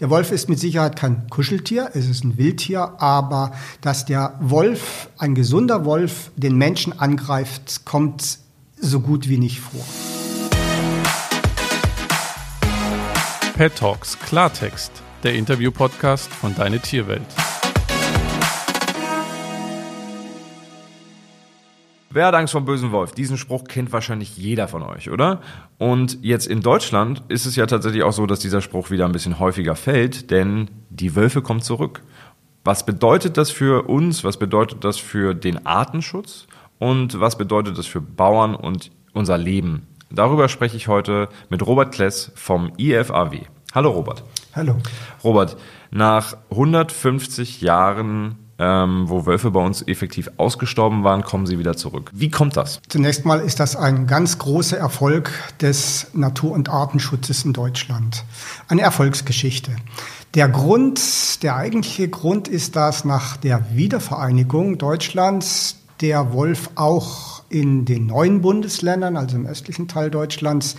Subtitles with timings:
[0.00, 3.50] Der Wolf ist mit Sicherheit kein Kuscheltier, es ist ein Wildtier, aber
[3.80, 8.38] dass der Wolf, ein gesunder Wolf, den Menschen angreift, kommt
[8.76, 9.84] so gut wie nicht vor.
[13.54, 14.92] Pet Talks Klartext,
[15.24, 17.26] der Interview-Podcast von Deine Tierwelt.
[22.10, 23.12] Wer hat Angst vor dem bösen Wolf?
[23.12, 25.42] Diesen Spruch kennt wahrscheinlich jeder von euch, oder?
[25.76, 29.12] Und jetzt in Deutschland ist es ja tatsächlich auch so, dass dieser Spruch wieder ein
[29.12, 32.02] bisschen häufiger fällt, denn die Wölfe kommen zurück.
[32.64, 34.24] Was bedeutet das für uns?
[34.24, 36.46] Was bedeutet das für den Artenschutz?
[36.78, 39.86] Und was bedeutet das für Bauern und unser Leben?
[40.10, 43.42] Darüber spreche ich heute mit Robert Kless vom IFAW.
[43.74, 44.24] Hallo Robert.
[44.54, 44.76] Hallo.
[45.22, 45.58] Robert,
[45.90, 52.10] nach 150 Jahren ähm, wo Wölfe bei uns effektiv ausgestorben waren, kommen sie wieder zurück.
[52.12, 52.80] Wie kommt das?
[52.88, 58.24] Zunächst mal ist das ein ganz großer Erfolg des Natur- und Artenschutzes in Deutschland.
[58.68, 59.76] Eine Erfolgsgeschichte.
[60.34, 67.84] Der Grund, der eigentliche Grund ist, dass nach der Wiedervereinigung Deutschlands der Wolf auch in
[67.84, 70.76] den neuen Bundesländern, also im östlichen Teil Deutschlands,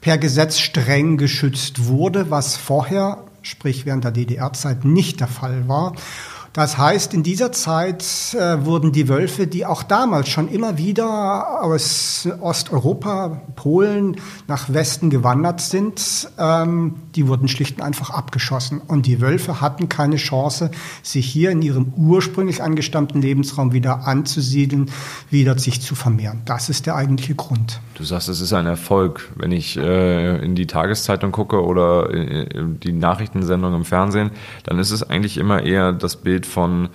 [0.00, 5.94] per Gesetz streng geschützt wurde, was vorher, sprich während der DDR-Zeit, nicht der Fall war.
[6.56, 11.62] Das heißt, in dieser Zeit äh, wurden die Wölfe, die auch damals schon immer wieder
[11.62, 14.16] aus Osteuropa, Polen
[14.48, 18.80] nach Westen gewandert sind, ähm, die wurden schlicht und einfach abgeschossen.
[18.80, 20.70] Und die Wölfe hatten keine Chance,
[21.02, 24.90] sich hier in ihrem ursprünglich angestammten Lebensraum wieder anzusiedeln,
[25.28, 26.40] wieder sich zu vermehren.
[26.46, 27.80] Das ist der eigentliche Grund.
[27.96, 29.30] Du sagst, es ist ein Erfolg.
[29.36, 34.30] Wenn ich äh, in die Tageszeitung gucke oder in die Nachrichtensendung im Fernsehen,
[34.64, 36.88] dann ist es eigentlich immer eher das Bild von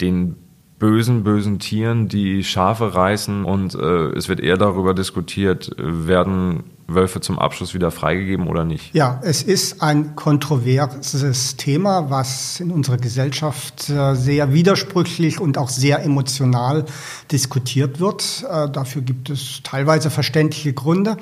[0.00, 0.36] den
[0.78, 7.20] bösen, bösen Tieren, die Schafe reißen und äh, es wird eher darüber diskutiert, werden Wölfe
[7.20, 8.94] zum Abschluss wieder freigegeben oder nicht?
[8.94, 15.68] Ja, es ist ein kontroverses Thema, was in unserer Gesellschaft äh, sehr widersprüchlich und auch
[15.68, 16.84] sehr emotional
[17.30, 18.44] diskutiert wird.
[18.50, 21.16] Äh, dafür gibt es teilweise verständliche Gründe.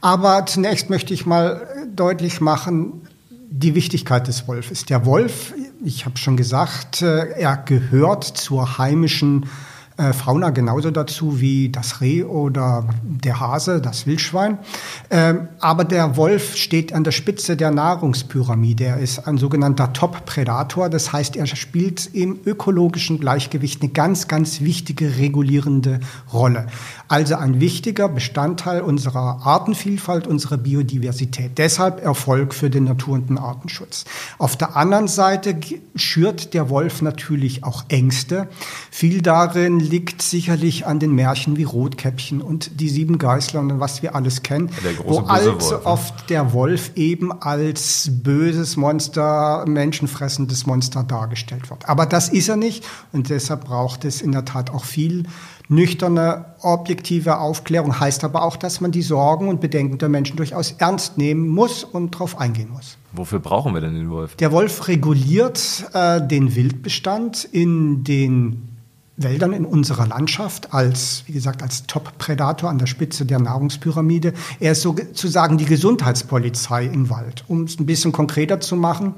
[0.00, 3.02] Aber zunächst möchte ich mal deutlich machen,
[3.54, 4.86] die Wichtigkeit des Wolfes.
[4.86, 5.52] Der Wolf,
[5.84, 9.46] ich habe schon gesagt, äh, er gehört zur heimischen äh,
[9.96, 14.58] Fauna genauso dazu wie das Reh oder der Hase, das Wildschwein.
[15.10, 18.84] Ähm, aber der Wolf steht an der Spitze der Nahrungspyramide.
[18.84, 20.88] Er ist ein sogenannter Top-Predator.
[20.88, 26.00] Das heißt, er spielt im ökologischen Gleichgewicht eine ganz, ganz wichtige regulierende
[26.32, 26.66] Rolle.
[27.08, 31.58] Also ein wichtiger Bestandteil unserer Artenvielfalt, unserer Biodiversität.
[31.58, 34.04] Deshalb Erfolg für den Natur- und den Artenschutz.
[34.38, 35.58] Auf der anderen Seite
[35.94, 38.48] schürt der Wolf natürlich auch Ängste.
[38.90, 44.02] Viel darin liegt sicherlich an den Märchen wie Rotkäppchen und die sieben Geißler und was
[44.02, 44.70] wir alles kennen,
[45.04, 51.88] wo allzu Wolf, oft der Wolf eben als böses Monster, menschenfressendes Monster dargestellt wird.
[51.88, 55.24] Aber das ist er nicht und deshalb braucht es in der Tat auch viel
[55.68, 57.98] nüchterne, objektive Aufklärung.
[57.98, 61.84] Heißt aber auch, dass man die Sorgen und Bedenken der Menschen durchaus ernst nehmen muss
[61.84, 62.98] und darauf eingehen muss.
[63.12, 64.36] Wofür brauchen wir denn den Wolf?
[64.36, 68.71] Der Wolf reguliert äh, den Wildbestand in den
[69.16, 74.32] Wäldern in unserer Landschaft als, wie gesagt, als Top-Predator an der Spitze der Nahrungspyramide.
[74.58, 77.44] Er ist sozusagen die Gesundheitspolizei im Wald.
[77.48, 79.14] Um es ein bisschen konkreter zu machen,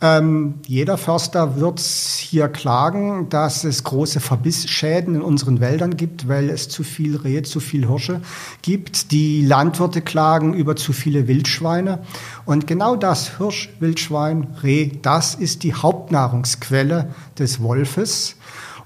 [0.00, 6.50] ähm, jeder Förster wird hier klagen, dass es große Verbissschäden in unseren Wäldern gibt, weil
[6.50, 8.20] es zu viel Rehe, zu viel Hirsche
[8.62, 9.10] gibt.
[9.10, 11.98] Die Landwirte klagen über zu viele Wildschweine.
[12.44, 18.36] Und genau das, Hirsch, Wildschwein, Reh, das ist die Hauptnahrungsquelle des Wolfes.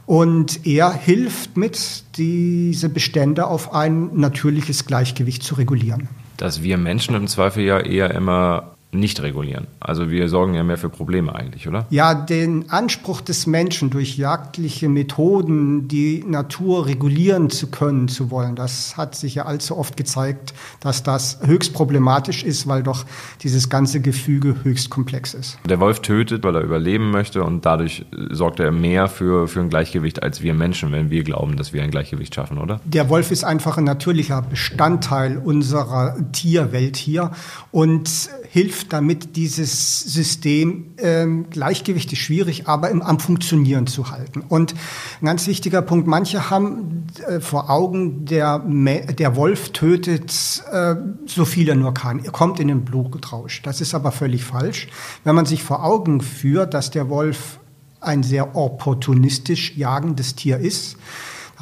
[0.06, 6.08] Und er hilft mit, diese Bestände auf ein natürliches Gleichgewicht zu regulieren.
[6.36, 9.68] Dass wir Menschen im Zweifel ja eher immer nicht regulieren.
[9.80, 11.86] Also wir sorgen ja mehr für Probleme eigentlich, oder?
[11.88, 18.54] Ja, den Anspruch des Menschen durch jagdliche Methoden die Natur regulieren zu können, zu wollen,
[18.54, 23.06] das hat sich ja allzu oft gezeigt, dass das höchst problematisch ist, weil doch
[23.42, 25.58] dieses ganze Gefüge höchst komplex ist.
[25.66, 29.70] Der Wolf tötet, weil er überleben möchte und dadurch sorgt er mehr für, für ein
[29.70, 32.80] Gleichgewicht als wir Menschen, wenn wir glauben, dass wir ein Gleichgewicht schaffen, oder?
[32.84, 37.30] Der Wolf ist einfach ein natürlicher Bestandteil unserer Tierwelt hier
[37.70, 38.10] und
[38.50, 44.42] hilft damit, dieses System ähm, Gleichgewicht ist schwierig, aber im, am Funktionieren zu halten.
[44.48, 44.74] Und
[45.20, 50.96] ein ganz wichtiger Punkt, manche haben äh, vor Augen, der, der Wolf tötet äh,
[51.26, 52.24] so viel er nur kann.
[52.24, 53.62] Er kommt in den Blutrausch.
[53.62, 54.88] Das ist aber völlig falsch.
[55.24, 57.58] Wenn man sich vor Augen führt, dass der Wolf
[58.00, 60.96] ein sehr opportunistisch jagendes Tier ist,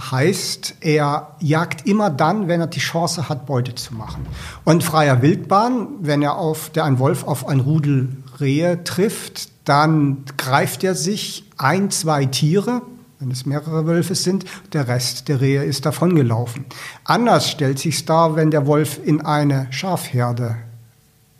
[0.01, 4.27] heißt, er jagt immer dann, wenn er die Chance hat, Beute zu machen.
[4.65, 10.25] Und freier Wildbahn, wenn er auf, der ein Wolf auf ein Rudel Rehe trifft, dann
[10.37, 12.83] greift er sich ein, zwei Tiere,
[13.19, 16.65] wenn es mehrere Wölfe sind, der Rest der Rehe ist davongelaufen.
[17.05, 20.57] Anders stellt sich dar, wenn der Wolf in eine Schafherde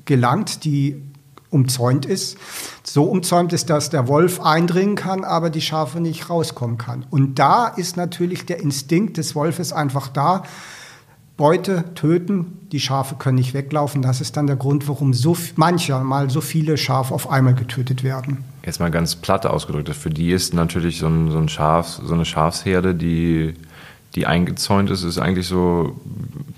[0.05, 1.03] gelangt, die
[1.49, 2.37] umzäunt ist.
[2.93, 7.07] So umzäunt ist, dass der Wolf eindringen kann, aber die Schafe nicht rauskommen kann.
[7.11, 10.43] Und da ist natürlich der Instinkt des Wolfes einfach da,
[11.37, 14.03] Beute töten, die Schafe können nicht weglaufen.
[14.03, 18.03] Das ist dann der Grund, warum so mancher mal so viele Schafe auf einmal getötet
[18.03, 18.45] werden.
[18.67, 22.13] Jetzt mal ganz platt ausgedrückt, für die ist natürlich so ein, so ein Schaf, so
[22.13, 23.55] eine Schafsherde, die
[24.15, 26.01] die eingezäunt ist, ist eigentlich so,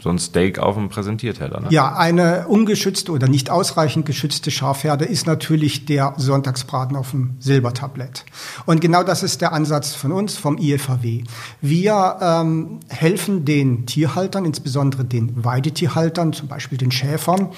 [0.03, 1.61] so ein Steak auf dem Präsentierteller.
[1.61, 1.67] Ne?
[1.71, 8.25] Ja, eine ungeschützte oder nicht ausreichend geschützte Schafherde ist natürlich der Sonntagsbraten auf dem Silbertablett.
[8.65, 11.25] Und genau das ist der Ansatz von uns, vom IFAW.
[11.61, 17.49] Wir ähm, helfen den Tierhaltern, insbesondere den Weidetierhaltern, zum Beispiel den Schäfern,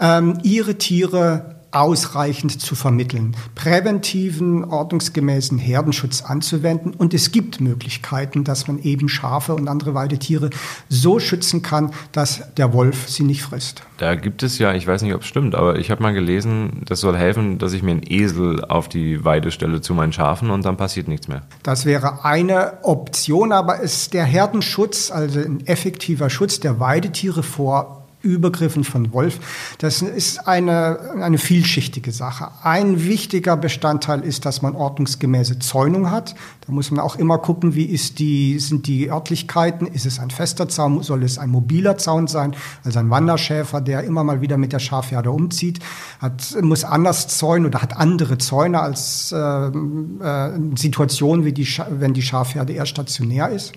[0.00, 6.94] ähm, ihre Tiere ausreichend zu vermitteln, präventiven, ordnungsgemäßen Herdenschutz anzuwenden.
[6.94, 10.50] Und es gibt Möglichkeiten, dass man eben Schafe und andere Weidetiere
[10.88, 13.82] so schützen kann, dass der Wolf sie nicht frisst.
[13.98, 16.82] Da gibt es ja, ich weiß nicht, ob es stimmt, aber ich habe mal gelesen,
[16.86, 20.50] das soll helfen, dass ich mir einen Esel auf die Weide stelle zu meinen Schafen
[20.50, 21.42] und dann passiert nichts mehr.
[21.62, 28.03] Das wäre eine Option, aber es der Herdenschutz, also ein effektiver Schutz der Weidetiere vor
[28.24, 29.38] Übergriffen von Wolf.
[29.78, 32.48] Das ist eine, eine vielschichtige Sache.
[32.62, 36.34] Ein wichtiger Bestandteil ist, dass man ordnungsgemäße Zäunung hat.
[36.66, 39.86] Da muss man auch immer gucken, wie ist die, sind die Örtlichkeiten.
[39.86, 41.02] Ist es ein fester Zaun?
[41.02, 42.56] Soll es ein mobiler Zaun sein?
[42.84, 45.80] Also ein Wanderschäfer, der immer mal wieder mit der Schafherde umzieht,
[46.20, 52.14] hat, muss anders zäunen oder hat andere Zäune als äh, äh, Situationen, wie die, wenn
[52.14, 53.72] die Schafherde eher stationär ist.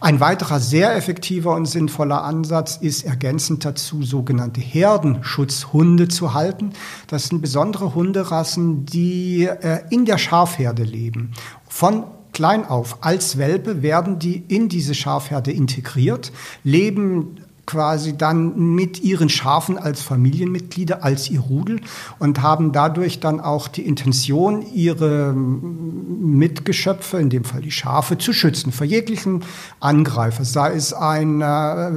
[0.00, 6.72] Ein weiterer sehr effektiver und sinnvoller Ansatz ist ergänzend dazu sogenannte Herdenschutzhunde zu halten.
[7.06, 11.32] Das sind besondere Hunderassen, die äh, in der Schafherde leben.
[11.68, 12.04] Von
[12.36, 16.32] klein auf als Welpe werden die in diese Schafherde integriert,
[16.64, 21.80] leben quasi dann mit ihren Schafen als Familienmitglieder, als ihr Rudel
[22.18, 28.34] und haben dadurch dann auch die Intention, ihre Mitgeschöpfe, in dem Fall die Schafe, zu
[28.34, 29.42] schützen vor jeglichen
[29.80, 30.44] Angreifer.
[30.44, 31.88] Sei es ein äh,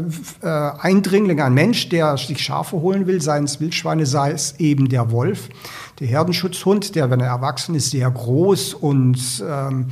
[0.42, 4.88] äh, Eindringling, ein Mensch, der sich Schafe holen will, seien es Wildschweine, sei es eben
[4.88, 5.50] der Wolf.
[6.00, 9.88] Der Herdenschutzhund, der, wenn er erwachsen ist, sehr groß und ähm,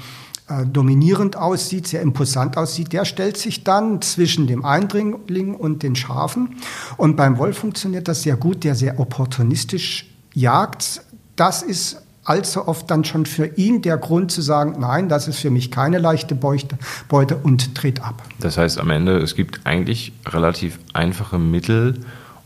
[0.49, 5.95] äh, dominierend aussieht, sehr imposant aussieht, der stellt sich dann zwischen dem Eindringling und den
[5.95, 6.55] Schafen.
[6.95, 11.01] Und beim Wolf funktioniert das sehr gut, der sehr opportunistisch jagt.
[11.35, 15.39] Das ist allzu oft dann schon für ihn der Grund zu sagen, nein, das ist
[15.39, 16.77] für mich keine leichte Beute,
[17.09, 18.23] Beute und dreht ab.
[18.39, 21.99] Das heißt am Ende, es gibt eigentlich relativ einfache Mittel,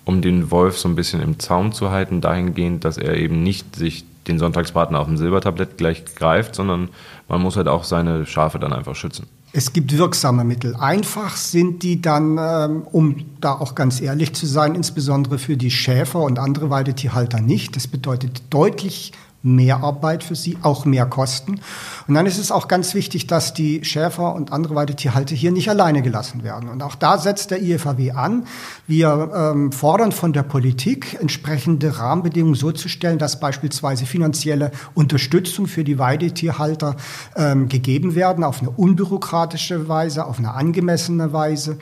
[0.05, 3.75] um den Wolf so ein bisschen im Zaum zu halten, dahingehend, dass er eben nicht
[3.75, 6.89] sich den Sonntagsbraten auf dem Silbertablett gleich greift, sondern
[7.27, 9.27] man muss halt auch seine Schafe dann einfach schützen.
[9.53, 10.75] Es gibt wirksame Mittel.
[10.77, 15.71] Einfach sind die dann, ähm, um da auch ganz ehrlich zu sein, insbesondere für die
[15.71, 17.75] Schäfer und andere Weidetierhalter nicht.
[17.75, 19.11] Das bedeutet deutlich
[19.43, 21.59] mehr Arbeit für sie, auch mehr Kosten.
[22.07, 25.69] Und dann ist es auch ganz wichtig, dass die Schäfer und andere Weidetierhalter hier nicht
[25.69, 26.69] alleine gelassen werden.
[26.69, 28.45] Und auch da setzt der IFAW an.
[28.87, 35.67] Wir ähm, fordern von der Politik, entsprechende Rahmenbedingungen so zu stellen, dass beispielsweise finanzielle Unterstützung
[35.67, 36.95] für die Weidetierhalter
[37.35, 41.77] ähm, gegeben werden, auf eine unbürokratische Weise, auf eine angemessene Weise.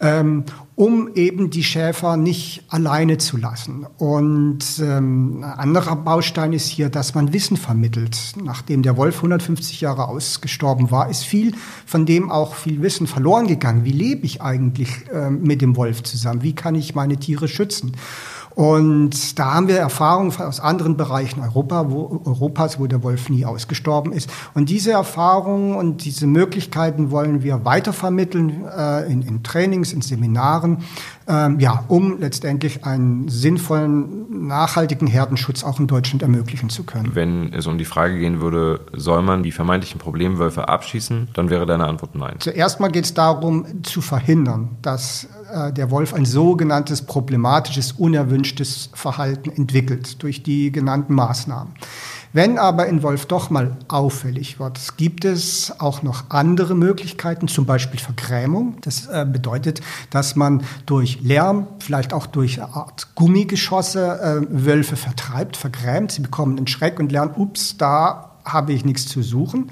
[0.00, 0.44] Ähm,
[0.76, 3.86] um eben die Schäfer nicht alleine zu lassen.
[3.96, 8.32] Und ähm, ein anderer Baustein ist hier, dass man Wissen vermittelt.
[8.42, 11.54] Nachdem der Wolf 150 Jahre ausgestorben war, ist viel
[11.86, 13.84] von dem auch viel Wissen verloren gegangen.
[13.84, 16.42] Wie lebe ich eigentlich äh, mit dem Wolf zusammen?
[16.42, 17.92] Wie kann ich meine Tiere schützen?
[18.54, 23.44] Und da haben wir Erfahrungen aus anderen Bereichen Europa, wo, Europas, wo der Wolf nie
[23.44, 24.30] ausgestorben ist.
[24.54, 30.78] Und diese Erfahrungen und diese Möglichkeiten wollen wir weitervermitteln äh, in, in Trainings, in Seminaren,
[31.26, 37.14] ähm, ja, um letztendlich einen sinnvollen, nachhaltigen Herdenschutz auch in Deutschland ermöglichen zu können.
[37.14, 41.66] Wenn es um die Frage gehen würde, soll man die vermeintlichen Problemwölfe abschießen, dann wäre
[41.66, 42.36] deine Antwort nein.
[42.38, 48.90] Zuerst mal geht es darum, zu verhindern, dass äh, der Wolf ein sogenanntes problematisches, unerwünschtes
[48.92, 51.72] Verhalten entwickelt durch die genannten Maßnahmen.
[52.34, 57.64] Wenn aber in Wolf doch mal auffällig wird, gibt es auch noch andere Möglichkeiten, zum
[57.64, 58.76] Beispiel Vergrämung.
[58.80, 59.80] Das äh, bedeutet,
[60.10, 66.10] dass man durch Lärm, vielleicht auch durch eine Art Gummigeschosse äh, Wölfe vertreibt, vergrämt.
[66.10, 69.70] Sie bekommen einen Schreck und lernen, ups, da habe ich nichts zu suchen.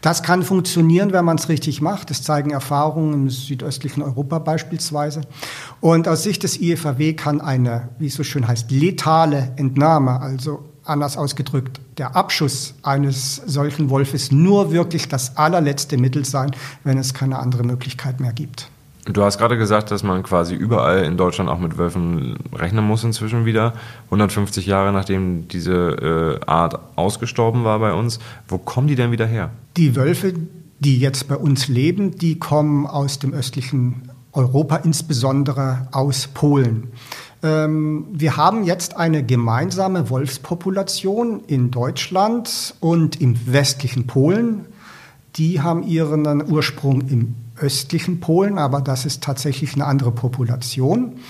[0.00, 2.10] Das kann funktionieren, wenn man es richtig macht.
[2.10, 5.22] Das zeigen Erfahrungen im südöstlichen Europa beispielsweise.
[5.80, 10.68] Und aus Sicht des IFAW kann eine, wie es so schön heißt, letale Entnahme, also
[10.84, 16.50] anders ausgedrückt, der Abschuss eines solchen Wolfes nur wirklich das allerletzte Mittel sein,
[16.84, 18.71] wenn es keine andere Möglichkeit mehr gibt.
[19.04, 23.02] Du hast gerade gesagt, dass man quasi überall in Deutschland auch mit Wölfen rechnen muss
[23.02, 23.72] inzwischen wieder.
[24.06, 28.20] 150 Jahre nachdem diese äh, Art ausgestorben war bei uns.
[28.46, 29.50] Wo kommen die denn wieder her?
[29.76, 30.34] Die Wölfe,
[30.78, 36.92] die jetzt bei uns leben, die kommen aus dem östlichen Europa, insbesondere aus Polen.
[37.42, 44.66] Ähm, wir haben jetzt eine gemeinsame Wolfspopulation in Deutschland und im westlichen Polen.
[45.36, 51.20] Die haben ihren Ursprung im östlichen Polen, aber das ist tatsächlich eine andere Population.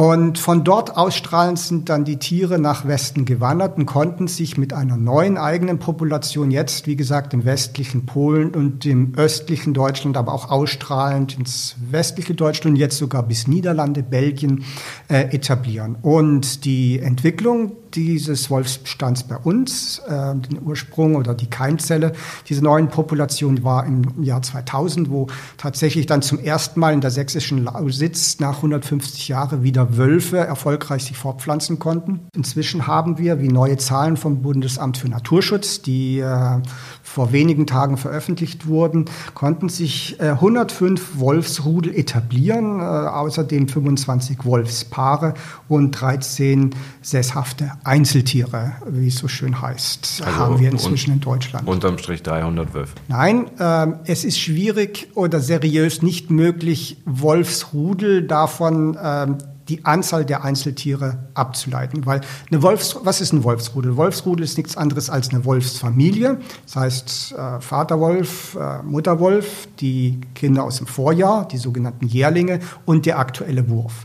[0.00, 4.72] Und von dort ausstrahlend sind dann die Tiere nach Westen gewandert und konnten sich mit
[4.72, 10.32] einer neuen eigenen Population jetzt, wie gesagt, im westlichen Polen und im östlichen Deutschland, aber
[10.32, 14.64] auch ausstrahlend ins westliche Deutschland jetzt sogar bis Niederlande, Belgien
[15.08, 15.98] äh, etablieren.
[16.00, 22.12] Und die Entwicklung dieses Wolfsbestands bei uns, äh, den Ursprung oder die Keimzelle
[22.48, 25.26] dieser neuen Population war im Jahr 2000, wo
[25.56, 31.04] tatsächlich dann zum ersten Mal in der sächsischen Lausitz nach 150 Jahren wieder Wölfe erfolgreich
[31.04, 32.20] sich fortpflanzen konnten.
[32.34, 36.60] Inzwischen haben wir, wie neue Zahlen vom Bundesamt für Naturschutz, die äh,
[37.02, 45.34] vor wenigen Tagen veröffentlicht wurden, konnten sich äh, 105 Wolfsrudel etablieren, äh, außerdem 25 Wolfspaare
[45.68, 46.70] und 13
[47.02, 51.66] sesshafte Einzeltiere, wie es so schön heißt, also haben wir inzwischen in Deutschland.
[51.66, 52.94] Unterm Strich 300 Wölfe.
[53.08, 59.26] Nein, äh, es ist schwierig oder seriös nicht möglich, Wolfsrudel davon äh,
[59.70, 62.04] die Anzahl der Einzeltiere abzuleiten.
[62.04, 63.96] Weil eine Wolfs, was ist ein Wolfsrudel?
[63.96, 66.38] Wolfsrudel ist nichts anderes als eine Wolfsfamilie.
[66.66, 73.06] Das heißt, äh, Vaterwolf, äh, Mutterwolf, die Kinder aus dem Vorjahr, die sogenannten Jährlinge und
[73.06, 74.04] der aktuelle Wurf.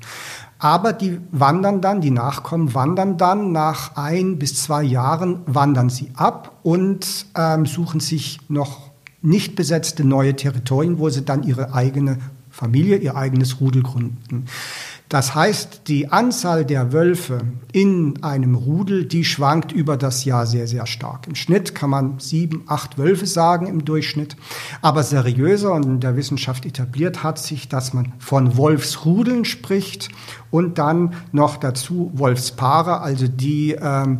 [0.60, 6.12] Aber die wandern dann, die Nachkommen wandern dann nach ein bis zwei Jahren, wandern sie
[6.15, 8.91] ab und ähm, suchen sich noch
[9.22, 12.19] nicht besetzte neue Territorien, wo sie dann ihre eigene
[12.55, 14.45] Familie, ihr eigenes Rudel gründen.
[15.09, 17.39] Das heißt, die Anzahl der Wölfe
[17.71, 21.27] in einem Rudel, die schwankt über das Jahr sehr, sehr stark.
[21.27, 24.35] Im Schnitt kann man sieben, acht Wölfe sagen im Durchschnitt.
[24.81, 30.09] Aber seriöser und in der Wissenschaft etabliert hat sich, dass man von Wolfsrudeln spricht
[30.50, 34.17] und dann noch dazu Wolfspaare, also die ähm,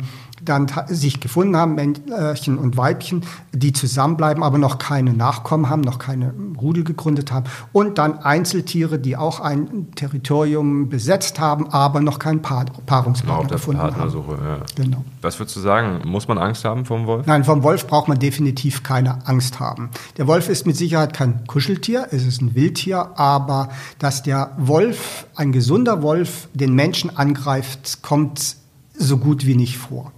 [0.48, 5.98] dann sich gefunden haben, Männchen und Weibchen, die zusammenbleiben, aber noch keine Nachkommen haben, noch
[5.98, 7.46] keine Rudel gegründet haben.
[7.72, 13.80] Und dann Einzeltiere, die auch ein Territorium besetzt haben, aber noch keinen Paar Paarungspartner gefunden
[13.80, 14.44] Partnersuche, haben.
[14.46, 14.58] Ja.
[14.76, 15.04] Genau.
[15.22, 16.08] Was würdest du sagen?
[16.08, 17.26] Muss man Angst haben vom Wolf?
[17.26, 19.90] Nein, vom Wolf braucht man definitiv keine Angst haben.
[20.16, 25.26] Der Wolf ist mit Sicherheit kein Kuscheltier, es ist ein Wildtier, aber dass der Wolf,
[25.34, 28.56] ein gesunder Wolf, den Menschen angreift, kommt
[28.98, 30.12] so gut wie nicht vor.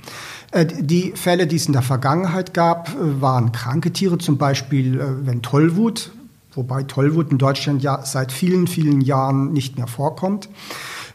[0.50, 5.00] Äh, die Fälle, die es in der Vergangenheit gab, äh, waren kranke Tiere, zum Beispiel
[5.00, 6.12] äh, wenn Tollwut,
[6.52, 10.48] wobei Tollwut in Deutschland ja seit vielen, vielen Jahren nicht mehr vorkommt.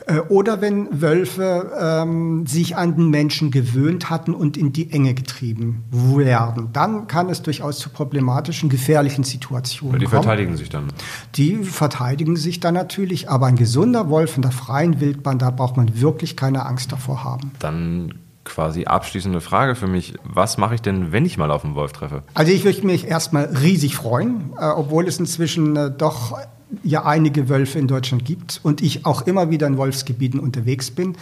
[0.06, 5.14] Äh, oder wenn Wölfe ähm, sich an den Menschen gewöhnt hatten und in die Enge
[5.14, 10.02] getrieben werden, dann kann es durchaus zu problematischen, gefährlichen Situationen kommen.
[10.02, 10.88] Die verteidigen sich dann.
[11.36, 15.78] Die verteidigen sich dann natürlich, aber ein gesunder Wolf in der freien Wildbahn, da braucht
[15.78, 17.52] man wirklich keine Angst davor haben.
[17.60, 20.16] Dann quasi abschließende Frage für mich.
[20.24, 22.24] Was mache ich denn, wenn ich mal auf einen Wolf treffe?
[22.34, 26.38] Also ich würde mich erstmal riesig freuen, äh, obwohl es inzwischen äh, doch
[26.84, 31.16] ja einige Wölfe in Deutschland gibt und ich auch immer wieder in Wolfsgebieten unterwegs bin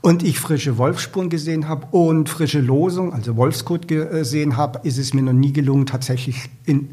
[0.00, 5.14] und ich frische Wolfsspuren gesehen habe und frische Losung, also Wolfskot gesehen habe, ist es
[5.14, 6.90] mir noch nie gelungen, tatsächlich in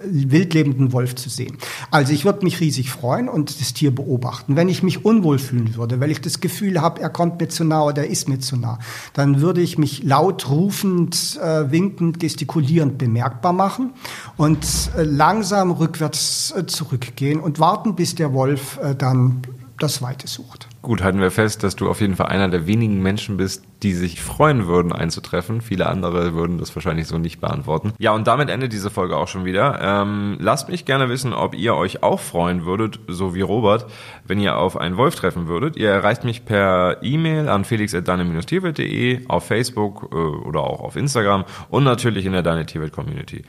[0.00, 1.58] wildlebenden Wolf zu sehen.
[1.90, 4.56] Also ich würde mich riesig freuen und das Tier beobachten.
[4.56, 7.64] Wenn ich mich unwohl fühlen würde, weil ich das Gefühl habe, er kommt mir zu
[7.64, 8.78] nah oder er ist mir zu nah,
[9.12, 13.92] dann würde ich mich laut rufend, äh, winkend, gestikulierend bemerkbar machen
[14.36, 14.64] und
[14.96, 19.42] äh, langsam rückwärts äh, zurückgehen und warten, bis der Wolf äh, dann
[19.78, 20.68] das Weite sucht.
[20.82, 23.92] Gut, halten wir fest, dass du auf jeden Fall einer der wenigen Menschen bist, die
[23.92, 25.60] sich freuen würden, einzutreffen.
[25.60, 27.92] Viele andere würden das wahrscheinlich so nicht beantworten.
[27.98, 29.80] Ja, und damit endet diese Folge auch schon wieder.
[29.80, 33.86] Ähm, lasst mich gerne wissen, ob ihr euch auch freuen würdet, so wie Robert,
[34.26, 35.76] wenn ihr auf einen Wolf treffen würdet.
[35.76, 41.84] Ihr erreicht mich per E-Mail an felix.deine-tierwelt.de, auf Facebook äh, oder auch auf Instagram und
[41.84, 43.44] natürlich in der Deine Tierwelt Community.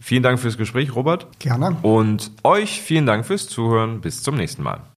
[0.00, 1.26] Vielen Dank fürs Gespräch, Robert.
[1.40, 1.76] Gerne.
[1.82, 4.00] Und euch vielen Dank fürs Zuhören.
[4.00, 4.80] Bis zum nächsten Mal.